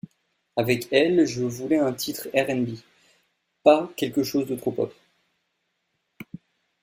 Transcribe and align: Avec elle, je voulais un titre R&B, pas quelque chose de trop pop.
Avec 0.55 0.87
elle, 0.89 1.27
je 1.27 1.43
voulais 1.43 1.77
un 1.77 1.93
titre 1.93 2.27
R&B, 2.33 2.73
pas 3.61 3.87
quelque 3.95 4.23
chose 4.23 4.47
de 4.47 4.55
trop 4.55 4.71
pop. 4.71 4.91